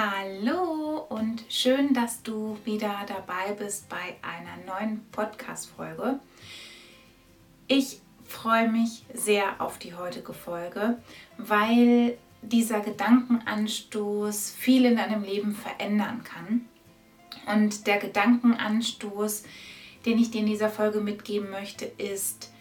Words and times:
Hallo 0.00 1.06
und 1.08 1.42
schön, 1.48 1.92
dass 1.92 2.22
du 2.22 2.56
wieder 2.64 3.04
dabei 3.08 3.52
bist 3.54 3.88
bei 3.88 4.14
einer 4.22 4.56
neuen 4.64 5.04
Podcast-Folge. 5.10 6.20
Ich 7.66 7.98
freue 8.24 8.70
mich 8.70 9.04
sehr 9.12 9.60
auf 9.60 9.76
die 9.80 9.94
heutige 9.94 10.34
Folge, 10.34 10.98
weil 11.36 12.16
dieser 12.42 12.78
Gedankenanstoß 12.78 14.52
viel 14.52 14.84
in 14.84 14.94
deinem 14.94 15.24
Leben 15.24 15.52
verändern 15.52 16.22
kann. 16.22 16.68
Und 17.52 17.88
der 17.88 17.98
Gedankenanstoß, 17.98 19.42
den 20.06 20.20
ich 20.20 20.30
dir 20.30 20.42
in 20.42 20.46
dieser 20.46 20.70
Folge 20.70 21.00
mitgeben 21.00 21.50
möchte, 21.50 21.86
ist 21.86 22.52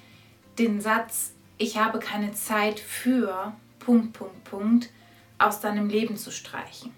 den 0.58 0.82
Satz, 0.82 1.34
ich 1.60 1.78
habe 1.78 2.00
keine 2.00 2.34
Zeit 2.34 2.80
für 2.80 3.54
Punkt, 3.78 4.14
Punkt, 4.14 4.44
Punkt 4.44 4.90
aus 5.38 5.60
deinem 5.60 5.88
Leben 5.88 6.18
zu 6.18 6.32
streichen. 6.32 6.96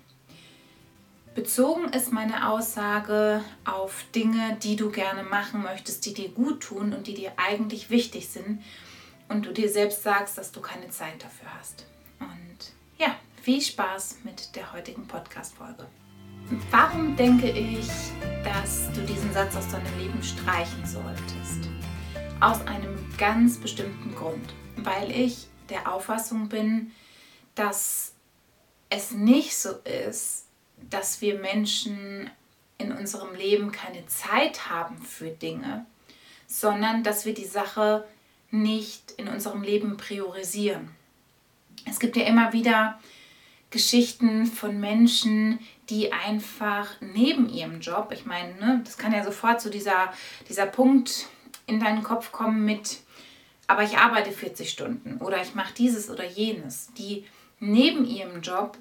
Bezogen 1.35 1.89
ist 1.93 2.11
meine 2.11 2.49
Aussage 2.49 3.43
auf 3.63 4.03
Dinge, 4.15 4.57
die 4.63 4.75
du 4.75 4.89
gerne 4.89 5.23
machen 5.23 5.61
möchtest, 5.61 6.05
die 6.05 6.13
dir 6.13 6.29
gut 6.29 6.61
tun 6.61 6.93
und 6.93 7.07
die 7.07 7.13
dir 7.13 7.33
eigentlich 7.37 7.89
wichtig 7.89 8.29
sind 8.29 8.63
und 9.29 9.45
du 9.45 9.53
dir 9.53 9.69
selbst 9.69 10.03
sagst, 10.03 10.37
dass 10.37 10.51
du 10.51 10.59
keine 10.59 10.89
Zeit 10.89 11.23
dafür 11.23 11.47
hast. 11.59 11.85
Und 12.19 12.73
ja, 12.97 13.15
viel 13.41 13.61
Spaß 13.61 14.17
mit 14.23 14.55
der 14.55 14.73
heutigen 14.73 15.07
Podcast-Folge. 15.07 15.85
Warum 16.71 17.15
denke 17.15 17.49
ich, 17.51 17.87
dass 18.43 18.91
du 18.93 19.01
diesen 19.01 19.31
Satz 19.31 19.55
aus 19.55 19.69
deinem 19.69 19.99
Leben 19.99 20.23
streichen 20.23 20.83
solltest? 20.83 21.69
Aus 22.39 22.65
einem 22.65 22.97
ganz 23.17 23.57
bestimmten 23.57 24.15
Grund. 24.15 24.53
Weil 24.77 25.11
ich 25.11 25.47
der 25.69 25.93
Auffassung 25.93 26.49
bin, 26.49 26.91
dass 27.53 28.13
es 28.89 29.11
nicht 29.11 29.55
so 29.55 29.75
ist, 29.83 30.48
dass 30.89 31.21
wir 31.21 31.39
Menschen 31.39 32.29
in 32.77 32.91
unserem 32.91 33.35
Leben 33.35 33.71
keine 33.71 34.05
Zeit 34.07 34.69
haben 34.69 35.01
für 35.01 35.29
Dinge, 35.29 35.85
sondern 36.47 37.03
dass 37.03 37.25
wir 37.25 37.33
die 37.33 37.45
Sache 37.45 38.07
nicht 38.51 39.11
in 39.17 39.27
unserem 39.27 39.61
Leben 39.61 39.97
priorisieren. 39.97 40.89
Es 41.85 41.99
gibt 41.99 42.15
ja 42.15 42.25
immer 42.25 42.53
wieder 42.53 42.99
Geschichten 43.69 44.47
von 44.47 44.79
Menschen, 44.79 45.59
die 45.89 46.11
einfach 46.11 46.89
neben 47.01 47.49
ihrem 47.49 47.81
Job, 47.81 48.11
ich 48.11 48.25
meine, 48.25 48.55
ne, 48.55 48.81
das 48.83 48.97
kann 48.97 49.13
ja 49.13 49.23
sofort 49.23 49.61
so 49.61 49.69
dieser, 49.69 50.11
dieser 50.47 50.65
Punkt 50.65 51.27
in 51.67 51.79
deinen 51.79 52.03
Kopf 52.03 52.31
kommen 52.31 52.65
mit, 52.65 52.99
aber 53.67 53.83
ich 53.83 53.97
arbeite 53.97 54.31
40 54.31 54.69
Stunden 54.69 55.17
oder 55.19 55.41
ich 55.41 55.53
mache 55.53 55.73
dieses 55.75 56.09
oder 56.09 56.25
jenes, 56.25 56.91
die 56.97 57.25
neben 57.59 58.05
ihrem 58.05 58.41
Job 58.41 58.77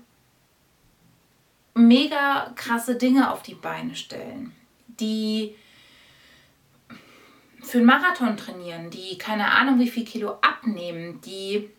mega 1.79 2.53
krasse 2.57 2.97
Dinge 2.97 3.33
auf 3.33 3.43
die 3.43 3.55
Beine 3.55 3.95
stellen, 3.95 4.53
die 4.87 5.55
für 7.63 7.79
einen 7.79 7.87
Marathon 7.87 8.37
trainieren, 8.37 8.91
die 8.91 9.19
keine 9.19 9.53
Ahnung 9.53 9.79
wie 9.79 9.89
viel 9.89 10.05
Kilo 10.05 10.39
abnehmen, 10.41 11.21
die 11.23 11.71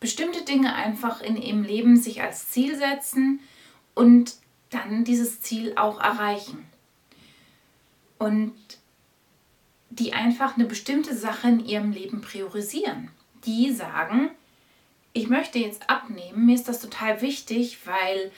bestimmte 0.00 0.44
Dinge 0.44 0.74
einfach 0.74 1.20
in 1.20 1.36
ihrem 1.36 1.62
Leben 1.62 1.96
sich 1.96 2.22
als 2.22 2.48
Ziel 2.48 2.76
setzen 2.76 3.40
und 3.94 4.34
dann 4.70 5.04
dieses 5.04 5.42
Ziel 5.42 5.74
auch 5.76 6.00
erreichen. 6.00 6.64
Und 8.18 8.54
die 9.90 10.12
einfach 10.12 10.56
eine 10.56 10.66
bestimmte 10.66 11.14
Sache 11.14 11.48
in 11.48 11.64
ihrem 11.64 11.92
Leben 11.92 12.20
priorisieren. 12.20 13.10
Die 13.44 13.72
sagen, 13.72 14.30
ich 15.12 15.28
möchte 15.28 15.58
jetzt 15.58 15.88
abnehmen, 15.90 16.46
mir 16.46 16.54
ist 16.54 16.68
das 16.68 16.80
total 16.80 17.20
wichtig, 17.20 17.86
weil, 17.86 18.30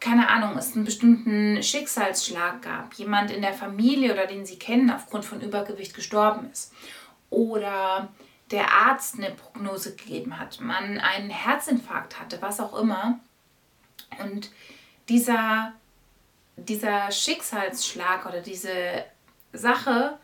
keine 0.00 0.28
Ahnung, 0.28 0.56
es 0.56 0.74
einen 0.74 0.84
bestimmten 0.84 1.62
Schicksalsschlag 1.62 2.62
gab, 2.62 2.94
jemand 2.94 3.30
in 3.30 3.42
der 3.42 3.52
Familie 3.52 4.12
oder 4.12 4.26
den 4.26 4.46
Sie 4.46 4.58
kennen 4.58 4.90
aufgrund 4.90 5.24
von 5.24 5.40
Übergewicht 5.40 5.94
gestorben 5.94 6.50
ist. 6.50 6.72
Oder 7.30 8.08
der 8.50 8.72
Arzt 8.72 9.16
eine 9.16 9.30
Prognose 9.30 9.94
gegeben 9.94 10.38
hat, 10.38 10.60
man 10.60 10.98
einen 10.98 11.30
Herzinfarkt 11.30 12.18
hatte, 12.18 12.40
was 12.40 12.60
auch 12.60 12.78
immer. 12.80 13.20
Und 14.22 14.50
dieser, 15.10 15.74
dieser 16.56 17.10
Schicksalsschlag 17.10 18.24
oder 18.24 18.40
diese 18.40 19.04
Sache 19.52 20.18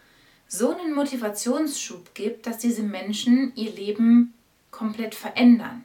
so 0.48 0.74
einen 0.74 0.94
Motivationsschub 0.94 2.14
gibt, 2.14 2.46
dass 2.46 2.58
diese 2.58 2.82
Menschen 2.82 3.52
ihr 3.56 3.72
Leben 3.72 4.32
komplett 4.74 5.14
verändern. 5.14 5.84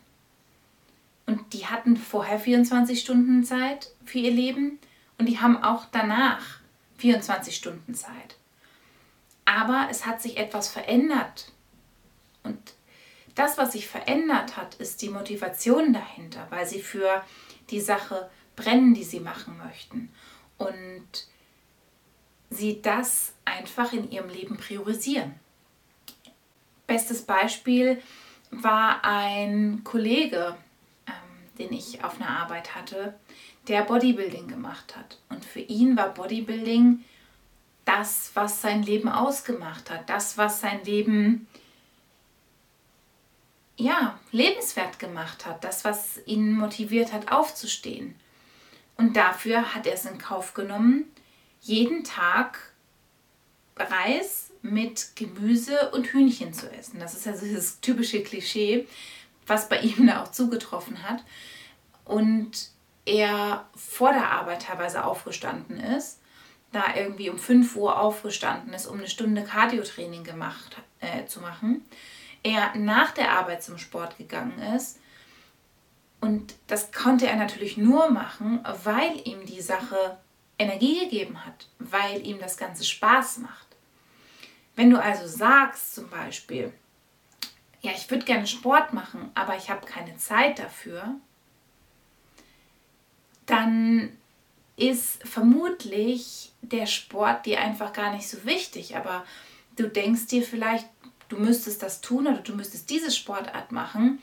Und 1.27 1.53
die 1.53 1.67
hatten 1.67 1.95
vorher 1.95 2.39
24 2.39 2.99
Stunden 2.99 3.43
Zeit 3.43 3.91
für 4.03 4.17
ihr 4.17 4.31
Leben 4.31 4.79
und 5.19 5.27
die 5.27 5.39
haben 5.39 5.61
auch 5.63 5.85
danach 5.91 6.59
24 6.97 7.55
Stunden 7.55 7.93
Zeit. 7.93 8.35
Aber 9.45 9.87
es 9.91 10.07
hat 10.07 10.21
sich 10.21 10.37
etwas 10.37 10.69
verändert. 10.69 11.51
Und 12.43 12.73
das, 13.35 13.59
was 13.59 13.73
sich 13.73 13.87
verändert 13.87 14.57
hat, 14.57 14.75
ist 14.75 15.03
die 15.03 15.09
Motivation 15.09 15.93
dahinter, 15.93 16.47
weil 16.49 16.67
sie 16.67 16.81
für 16.81 17.23
die 17.69 17.81
Sache 17.81 18.29
brennen, 18.55 18.95
die 18.95 19.03
sie 19.03 19.19
machen 19.19 19.55
möchten. 19.57 20.11
Und 20.57 21.27
sie 22.49 22.81
das 22.81 23.33
einfach 23.45 23.93
in 23.93 24.09
ihrem 24.11 24.29
Leben 24.29 24.57
priorisieren. 24.57 25.35
Bestes 26.87 27.21
Beispiel 27.21 28.01
war 28.51 29.03
ein 29.03 29.83
Kollege, 29.83 30.55
ähm, 31.07 31.57
den 31.57 31.73
ich 31.73 32.03
auf 32.03 32.19
einer 32.19 32.29
Arbeit 32.29 32.75
hatte, 32.75 33.13
der 33.67 33.83
Bodybuilding 33.83 34.47
gemacht 34.47 34.95
hat. 34.95 35.17
Und 35.29 35.45
für 35.45 35.59
ihn 35.59 35.95
war 35.95 36.13
Bodybuilding 36.13 37.03
das, 37.85 38.31
was 38.33 38.61
sein 38.61 38.83
Leben 38.83 39.09
ausgemacht 39.09 39.89
hat, 39.89 40.09
das, 40.09 40.37
was 40.37 40.61
sein 40.61 40.83
Leben 40.83 41.47
ja, 43.77 44.19
lebenswert 44.31 44.99
gemacht 44.99 45.45
hat, 45.45 45.63
das, 45.63 45.85
was 45.85 46.19
ihn 46.25 46.51
motiviert 46.51 47.13
hat, 47.13 47.31
aufzustehen. 47.31 48.13
Und 48.97 49.15
dafür 49.15 49.73
hat 49.73 49.87
er 49.87 49.93
es 49.93 50.05
in 50.05 50.17
Kauf 50.17 50.53
genommen, 50.53 51.05
jeden 51.61 52.03
Tag 52.03 52.73
Reis 53.79 54.51
mit 54.61 55.15
Gemüse 55.15 55.91
und 55.91 56.07
Hühnchen 56.07 56.53
zu 56.53 56.71
essen. 56.71 56.99
Das 56.99 57.13
ist 57.13 57.27
also 57.27 57.45
das 57.53 57.79
typische 57.79 58.21
Klischee, 58.21 58.87
was 59.47 59.69
bei 59.69 59.79
ihm 59.79 60.07
da 60.07 60.23
auch 60.23 60.31
zugetroffen 60.31 61.03
hat. 61.03 61.23
Und 62.05 62.69
er 63.05 63.65
vor 63.75 64.11
der 64.11 64.31
Arbeit 64.31 64.63
teilweise 64.63 65.03
aufgestanden 65.03 65.79
ist, 65.79 66.19
da 66.71 66.95
irgendwie 66.95 67.29
um 67.29 67.39
5 67.39 67.75
Uhr 67.75 67.99
aufgestanden 67.99 68.73
ist, 68.73 68.85
um 68.85 68.99
eine 68.99 69.07
Stunde 69.07 69.43
Cardiotraining 69.43 70.23
gemacht, 70.23 70.77
äh, 70.99 71.25
zu 71.25 71.39
machen. 71.39 71.83
Er 72.43 72.75
nach 72.75 73.11
der 73.11 73.31
Arbeit 73.31 73.63
zum 73.63 73.77
Sport 73.77 74.17
gegangen 74.17 74.59
ist. 74.75 74.99
Und 76.21 76.55
das 76.67 76.91
konnte 76.91 77.27
er 77.27 77.37
natürlich 77.37 77.77
nur 77.77 78.11
machen, 78.11 78.59
weil 78.83 79.21
ihm 79.25 79.45
die 79.45 79.61
Sache 79.61 80.17
Energie 80.57 80.99
gegeben 81.05 81.45
hat, 81.45 81.67
weil 81.79 82.25
ihm 82.25 82.39
das 82.39 82.57
Ganze 82.57 82.83
Spaß 82.83 83.39
macht. 83.39 83.68
Wenn 84.79 84.91
du 84.91 85.03
also 85.03 85.27
sagst 85.27 85.95
zum 85.95 86.09
Beispiel, 86.09 86.71
ja, 87.81 87.91
ich 87.91 88.09
würde 88.09 88.23
gerne 88.23 88.47
Sport 88.47 88.93
machen, 88.93 89.29
aber 89.35 89.57
ich 89.57 89.69
habe 89.69 89.85
keine 89.85 90.15
Zeit 90.15 90.57
dafür, 90.57 91.15
dann 93.45 94.17
ist 94.77 95.21
vermutlich 95.27 96.53
der 96.61 96.85
Sport 96.85 97.45
dir 97.45 97.59
einfach 97.59 97.91
gar 97.91 98.13
nicht 98.13 98.29
so 98.29 98.45
wichtig. 98.45 98.95
Aber 98.95 99.25
du 99.75 99.89
denkst 99.89 100.27
dir 100.27 100.43
vielleicht, 100.43 100.87
du 101.27 101.35
müsstest 101.35 101.83
das 101.83 101.99
tun 101.99 102.27
oder 102.27 102.37
du 102.37 102.55
müsstest 102.55 102.89
diese 102.89 103.11
Sportart 103.11 103.73
machen, 103.73 104.21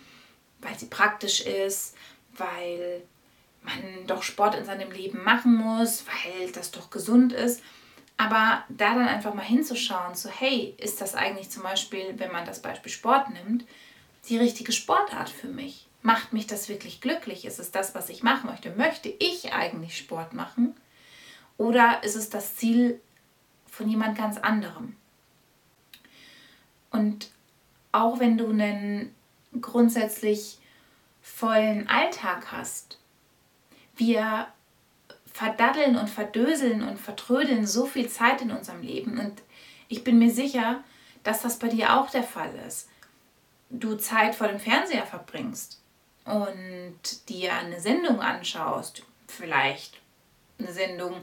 weil 0.61 0.79
sie 0.79 0.87
praktisch 0.87 1.43
ist, 1.43 1.95
weil 2.35 3.03
man 3.61 4.07
doch 4.07 4.23
Sport 4.23 4.55
in 4.55 4.65
seinem 4.65 4.91
Leben 4.91 5.23
machen 5.23 5.55
muss, 5.55 6.07
weil 6.07 6.51
das 6.53 6.71
doch 6.71 6.89
gesund 6.89 7.35
ist. 7.35 7.61
Aber 8.17 8.65
da 8.69 8.95
dann 8.95 9.09
einfach 9.09 9.35
mal 9.35 9.45
hinzuschauen, 9.45 10.15
so 10.15 10.31
hey, 10.31 10.75
ist 10.79 11.01
das 11.01 11.15
eigentlich 11.15 11.51
zum 11.51 11.63
Beispiel, 11.63 12.15
wenn 12.19 12.33
man 12.33 12.47
das 12.47 12.63
Beispiel 12.63 12.91
Sport 12.91 13.31
nimmt, 13.31 13.65
die 14.29 14.39
richtige 14.39 14.73
Sportart 14.73 15.29
für 15.29 15.49
mich? 15.49 15.87
Macht 16.03 16.33
mich 16.33 16.47
das 16.47 16.69
wirklich 16.69 17.01
glücklich? 17.01 17.45
Ist 17.45 17.59
es 17.59 17.73
das, 17.73 17.95
was 17.95 18.09
ich 18.09 18.23
machen 18.23 18.49
möchte? 18.49 18.71
Möchte 18.71 19.09
ich 19.09 19.53
eigentlich 19.53 19.99
Sport 19.99 20.33
machen? 20.33 20.75
Oder 21.59 22.03
ist 22.05 22.15
es 22.15 22.31
das 22.31 22.57
Ziel 22.57 23.01
von 23.67 23.89
jemand 23.89 24.17
ganz 24.17 24.39
anderem? 24.39 24.97
Und 26.91 27.31
auch 27.93 28.21
wenn 28.21 28.39
du 28.39 28.49
einen 28.49 29.15
grundsätzlich 29.61 30.59
vollen 31.21 31.89
Alltag 31.89 32.53
hast, 32.53 32.99
wir 33.97 34.49
verdaddeln 35.37 35.97
und 35.97 36.09
verdöseln 36.09 36.83
und 36.83 36.99
vertrödeln 36.99 37.67
so 37.67 37.85
viel 37.85 38.09
Zeit 38.09 38.41
in 38.41 38.51
unserem 38.51 38.81
Leben. 38.81 39.21
Und 39.21 39.43
ich 39.89 40.03
bin 40.03 40.19
mir 40.19 40.31
sicher, 40.31 40.83
dass 41.25 41.43
das 41.43 41.59
bei 41.59 41.69
dir 41.69 41.95
auch 41.95 42.09
der 42.09 42.23
Fall 42.23 42.55
ist. 42.67 42.89
Du 43.69 43.97
Zeit 43.97 44.35
vor 44.35 44.49
dem 44.49 44.59
Fernseher 44.59 45.05
verbringst. 45.05 45.79
und 46.27 47.29
dir 47.29 47.55
eine 47.55 47.81
Sendung 47.81 48.21
anschaust, 48.21 49.03
vielleicht 49.29 50.01
eine 50.59 50.73
Sendung, 50.73 51.15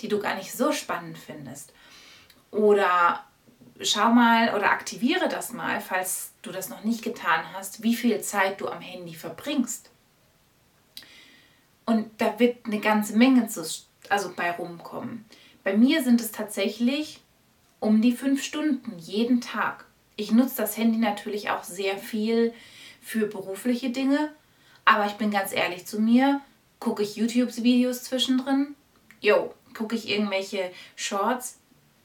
die 0.00 0.08
du 0.08 0.18
gar 0.18 0.34
nicht 0.34 0.52
so 0.52 0.72
spannend 0.72 1.16
findest, 1.16 1.72
oder 2.50 3.24
schau 3.80 4.10
mal 4.10 4.54
oder 4.54 4.70
aktiviere 4.70 5.28
das 5.28 5.52
mal, 5.52 5.80
falls 5.80 6.32
du 6.42 6.50
das 6.50 6.68
noch 6.68 6.82
nicht 6.82 7.02
getan 7.02 7.44
hast, 7.54 7.82
wie 7.82 7.94
viel 7.94 8.20
Zeit 8.20 8.60
du 8.60 8.68
am 8.68 8.80
Handy 8.80 9.14
verbringst. 9.14 9.90
Wird 12.38 12.66
eine 12.66 12.80
ganze 12.80 13.16
Menge 13.16 13.48
zu, 13.48 13.62
also 14.08 14.32
bei 14.34 14.50
rumkommen. 14.50 15.24
Bei 15.64 15.76
mir 15.76 16.02
sind 16.02 16.20
es 16.20 16.32
tatsächlich 16.32 17.20
um 17.80 18.00
die 18.00 18.12
fünf 18.12 18.42
Stunden 18.42 18.98
jeden 18.98 19.40
Tag. 19.40 19.84
Ich 20.16 20.32
nutze 20.32 20.56
das 20.56 20.76
Handy 20.76 20.98
natürlich 20.98 21.50
auch 21.50 21.64
sehr 21.64 21.98
viel 21.98 22.52
für 23.00 23.26
berufliche 23.26 23.90
Dinge, 23.90 24.32
aber 24.84 25.06
ich 25.06 25.12
bin 25.12 25.30
ganz 25.30 25.52
ehrlich 25.52 25.86
zu 25.86 26.00
mir, 26.00 26.40
gucke 26.80 27.02
ich 27.02 27.16
YouTube-Videos 27.16 28.04
zwischendrin? 28.04 28.74
Jo. 29.20 29.54
Gucke 29.74 29.94
ich 29.94 30.08
irgendwelche 30.08 30.72
Shorts? 30.96 31.58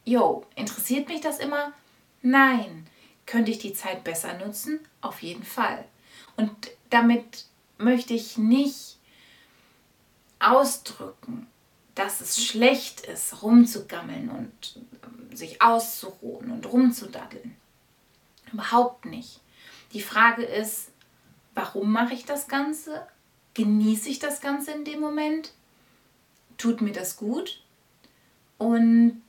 Jo. 0.05 0.45
Interessiert 0.55 1.07
mich 1.07 1.21
das 1.21 1.39
immer? 1.39 1.73
Nein. 2.21 2.85
Könnte 3.25 3.51
ich 3.51 3.57
die 3.57 3.73
Zeit 3.73 4.03
besser 4.03 4.37
nutzen? 4.37 4.79
Auf 5.01 5.21
jeden 5.23 5.43
Fall. 5.43 5.85
Und 6.35 6.51
damit 6.89 7.45
möchte 7.77 8.13
ich 8.13 8.37
nicht 8.37 8.92
ausdrücken, 10.43 11.47
dass 11.95 12.21
es 12.21 12.43
schlecht 12.43 13.01
ist, 13.01 13.41
rumzugammeln 13.41 14.29
und 14.29 14.81
ähm, 15.03 15.35
sich 15.35 15.61
auszuruhen 15.61 16.51
und 16.51 16.65
rumzudaddeln. 16.65 17.55
Überhaupt 18.51 19.05
nicht. 19.05 19.41
Die 19.93 20.01
Frage 20.01 20.43
ist, 20.43 20.89
warum 21.53 21.91
mache 21.91 22.13
ich 22.13 22.25
das 22.25 22.47
Ganze? 22.47 23.05
Genieße 23.53 24.09
ich 24.09 24.19
das 24.19 24.41
Ganze 24.41 24.71
in 24.71 24.85
dem 24.85 24.99
Moment? 24.99 25.53
Tut 26.57 26.81
mir 26.81 26.93
das 26.93 27.17
gut? 27.17 27.63
Und 28.57 29.21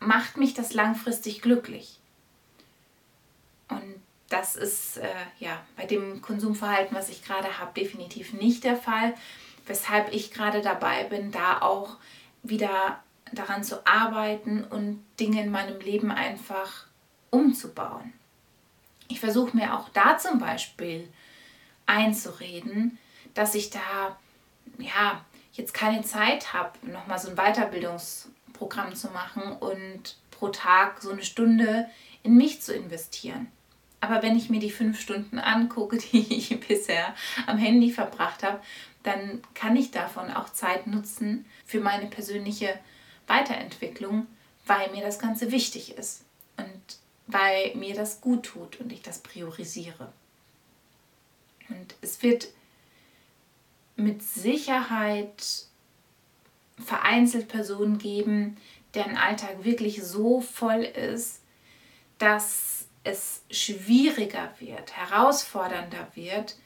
macht 0.00 0.36
mich 0.36 0.54
das 0.54 0.72
langfristig 0.72 1.42
glücklich? 1.42 1.98
Und 3.68 4.02
das 4.28 4.56
ist 4.56 4.96
äh, 4.96 5.08
ja 5.38 5.60
bei 5.76 5.84
dem 5.84 6.22
Konsumverhalten, 6.22 6.96
was 6.96 7.10
ich 7.10 7.22
gerade 7.22 7.58
habe, 7.58 7.78
definitiv 7.78 8.32
nicht 8.32 8.64
der 8.64 8.76
Fall 8.76 9.14
weshalb 9.66 10.12
ich 10.12 10.30
gerade 10.30 10.62
dabei 10.62 11.04
bin, 11.04 11.30
da 11.30 11.60
auch 11.60 11.96
wieder 12.42 13.02
daran 13.32 13.64
zu 13.64 13.86
arbeiten 13.86 14.64
und 14.64 15.04
Dinge 15.18 15.42
in 15.42 15.50
meinem 15.50 15.80
Leben 15.80 16.10
einfach 16.10 16.86
umzubauen. 17.30 18.12
Ich 19.08 19.20
versuche 19.20 19.56
mir 19.56 19.78
auch 19.78 19.88
da 19.90 20.18
zum 20.18 20.38
Beispiel 20.38 21.08
einzureden, 21.86 22.98
dass 23.34 23.54
ich 23.54 23.70
da 23.70 24.16
ja 24.78 25.24
jetzt 25.52 25.74
keine 25.74 26.02
Zeit 26.02 26.52
habe, 26.52 26.72
nochmal 26.82 27.18
so 27.18 27.30
ein 27.30 27.36
Weiterbildungsprogramm 27.36 28.94
zu 28.94 29.08
machen 29.08 29.52
und 29.58 30.16
pro 30.30 30.48
Tag 30.48 31.00
so 31.02 31.10
eine 31.10 31.22
Stunde 31.22 31.88
in 32.22 32.36
mich 32.36 32.62
zu 32.62 32.74
investieren. 32.74 33.48
Aber 34.00 34.20
wenn 34.22 34.36
ich 34.36 34.50
mir 34.50 34.60
die 34.60 34.70
fünf 34.70 35.00
Stunden 35.00 35.38
angucke, 35.38 35.96
die 36.12 36.34
ich 36.34 36.58
bisher 36.60 37.14
am 37.46 37.58
Handy 37.58 37.90
verbracht 37.90 38.42
habe, 38.42 38.60
dann 39.02 39.42
kann 39.54 39.76
ich 39.76 39.90
davon 39.90 40.30
auch 40.30 40.50
Zeit 40.50 40.86
nutzen 40.86 41.44
für 41.64 41.80
meine 41.80 42.06
persönliche 42.06 42.78
Weiterentwicklung, 43.26 44.26
weil 44.66 44.90
mir 44.90 45.02
das 45.02 45.18
Ganze 45.18 45.50
wichtig 45.50 45.96
ist 45.96 46.24
und 46.56 46.80
weil 47.26 47.74
mir 47.74 47.94
das 47.94 48.20
gut 48.20 48.44
tut 48.44 48.80
und 48.80 48.92
ich 48.92 49.02
das 49.02 49.18
priorisiere. 49.20 50.12
Und 51.68 51.94
es 52.00 52.22
wird 52.22 52.48
mit 53.96 54.22
Sicherheit 54.22 55.66
vereinzelt 56.84 57.48
Personen 57.48 57.98
geben, 57.98 58.56
deren 58.94 59.16
Alltag 59.16 59.64
wirklich 59.64 60.02
so 60.02 60.40
voll 60.40 60.82
ist, 60.82 61.40
dass 62.18 62.86
es 63.04 63.42
schwieriger 63.50 64.52
wird, 64.58 64.96
herausfordernder 64.96 66.08
wird, 66.14 66.56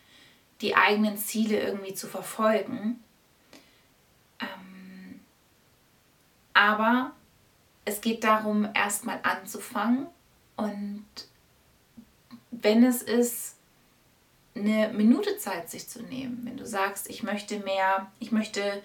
die 0.60 0.74
eigenen 0.74 1.16
Ziele 1.16 1.60
irgendwie 1.60 1.94
zu 1.94 2.06
verfolgen. 2.06 3.02
Ähm, 4.40 5.20
aber 6.54 7.12
es 7.84 8.00
geht 8.00 8.24
darum, 8.24 8.68
erstmal 8.74 9.20
anzufangen 9.22 10.06
und 10.56 11.06
wenn 12.50 12.84
es 12.84 13.02
ist, 13.02 13.56
eine 14.54 14.88
Minute 14.88 15.36
Zeit 15.36 15.70
sich 15.70 15.88
zu 15.88 16.02
nehmen, 16.02 16.40
wenn 16.44 16.56
du 16.56 16.66
sagst, 16.66 17.10
ich 17.10 17.22
möchte 17.22 17.58
mehr, 17.60 18.10
ich 18.18 18.32
möchte 18.32 18.82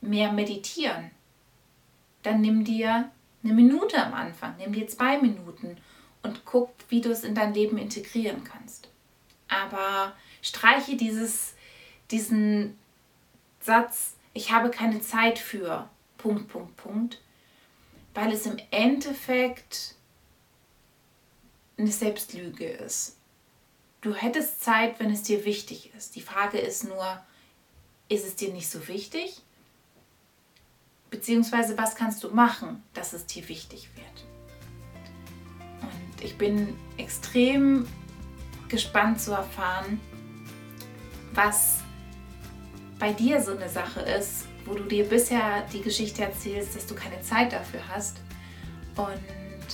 mehr 0.00 0.32
meditieren, 0.32 1.12
dann 2.22 2.40
nimm 2.40 2.64
dir 2.64 3.10
eine 3.44 3.52
Minute 3.52 4.04
am 4.04 4.14
Anfang, 4.14 4.56
nimm 4.58 4.72
dir 4.72 4.88
zwei 4.88 5.18
Minuten 5.18 5.76
und 6.22 6.44
guck, 6.44 6.70
wie 6.88 7.00
du 7.00 7.10
es 7.10 7.22
in 7.22 7.34
dein 7.34 7.54
Leben 7.54 7.78
integrieren 7.78 8.42
kannst. 8.44 8.88
Aber 9.48 10.12
Streiche 10.42 10.96
dieses, 10.96 11.54
diesen 12.10 12.78
Satz, 13.60 14.14
ich 14.34 14.52
habe 14.52 14.70
keine 14.70 15.00
Zeit 15.00 15.38
für 15.38 15.88
Punkt, 16.16 16.48
Punkt, 16.48 16.76
Punkt, 16.76 17.20
weil 18.14 18.32
es 18.32 18.46
im 18.46 18.56
Endeffekt 18.70 19.94
eine 21.76 21.92
Selbstlüge 21.92 22.66
ist. 22.66 23.16
Du 24.00 24.14
hättest 24.14 24.62
Zeit, 24.62 25.00
wenn 25.00 25.12
es 25.12 25.22
dir 25.22 25.44
wichtig 25.44 25.92
ist. 25.96 26.16
Die 26.16 26.20
Frage 26.20 26.58
ist 26.58 26.84
nur, 26.84 27.20
ist 28.08 28.26
es 28.26 28.36
dir 28.36 28.52
nicht 28.52 28.68
so 28.68 28.86
wichtig? 28.88 29.40
Beziehungsweise, 31.10 31.78
was 31.78 31.94
kannst 31.94 32.22
du 32.22 32.30
machen, 32.30 32.82
dass 32.94 33.12
es 33.12 33.26
dir 33.26 33.48
wichtig 33.48 33.88
wird? 33.96 34.24
Und 35.82 36.24
ich 36.24 36.36
bin 36.36 36.76
extrem 36.96 37.88
gespannt 38.68 39.20
zu 39.20 39.32
erfahren, 39.32 40.00
was 41.34 41.78
bei 42.98 43.12
dir 43.12 43.40
so 43.40 43.56
eine 43.56 43.68
Sache 43.68 44.00
ist, 44.00 44.46
wo 44.64 44.74
du 44.74 44.84
dir 44.84 45.04
bisher 45.04 45.62
die 45.72 45.80
Geschichte 45.80 46.22
erzählst, 46.22 46.76
dass 46.76 46.86
du 46.86 46.94
keine 46.94 47.20
Zeit 47.22 47.52
dafür 47.52 47.80
hast. 47.88 48.18
Und 48.96 49.14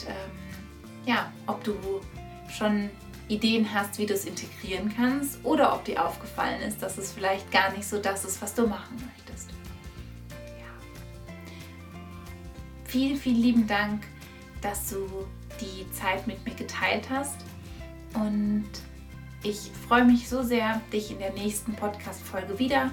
ähm, 0.06 0.30
ja, 1.06 1.32
ob 1.46 1.64
du 1.64 1.74
schon 2.56 2.90
Ideen 3.28 3.72
hast, 3.72 3.98
wie 3.98 4.06
du 4.06 4.14
es 4.14 4.26
integrieren 4.26 4.92
kannst 4.94 5.42
oder 5.44 5.74
ob 5.74 5.84
dir 5.84 6.04
aufgefallen 6.04 6.60
ist, 6.60 6.82
dass 6.82 6.98
es 6.98 7.12
vielleicht 7.12 7.50
gar 7.50 7.72
nicht 7.72 7.86
so 7.86 7.98
das 7.98 8.24
ist, 8.24 8.40
was 8.42 8.54
du 8.54 8.66
machen 8.66 8.96
möchtest. 8.96 9.50
Ja. 10.58 10.66
Vielen, 12.84 13.16
vielen 13.16 13.40
lieben 13.40 13.66
Dank, 13.66 14.04
dass 14.60 14.90
du 14.90 15.26
die 15.60 15.90
Zeit 15.92 16.26
mit 16.26 16.44
mir 16.44 16.54
geteilt 16.54 17.08
hast 17.08 17.36
und 18.14 18.68
ich 19.44 19.70
freue 19.86 20.04
mich 20.04 20.28
so 20.28 20.42
sehr, 20.42 20.80
dich 20.92 21.10
in 21.10 21.18
der 21.18 21.32
nächsten 21.32 21.74
Podcast-Folge 21.74 22.58
wieder 22.58 22.90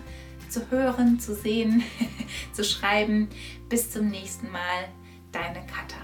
zu 0.50 0.70
hören, 0.70 1.20
zu 1.20 1.34
sehen, 1.34 1.82
zu 2.54 2.64
schreiben. 2.64 3.30
Bis 3.70 3.90
zum 3.90 4.10
nächsten 4.10 4.52
Mal, 4.52 4.90
deine 5.32 5.66
Katha. 5.66 6.01